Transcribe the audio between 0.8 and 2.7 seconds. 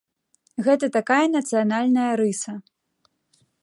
такая нацыянальная рыса.